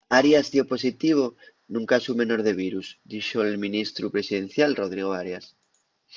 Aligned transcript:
arias 0.19 0.45
dio 0.53 0.63
positivo 0.73 1.25
nun 1.71 1.83
casu 1.91 2.11
menor 2.21 2.41
de 2.47 2.53
virus 2.63 2.87
dixo’l 3.11 3.51
ministru 3.65 4.05
presidencial 4.15 4.71
rodrigo 4.81 5.11
arias 5.21 5.45